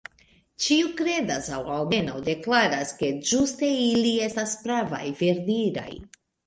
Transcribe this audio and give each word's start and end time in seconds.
Ĉiu 0.67 0.87
kredas, 1.01 1.49
aŭ 1.59 1.59
almenaŭ 1.75 2.17
deklaras, 2.31 2.97
ke 3.03 3.13
ĝuste 3.33 3.73
ili 3.93 4.17
estas 4.31 4.61
pravaj, 4.67 5.05
verdiraj. 5.25 5.91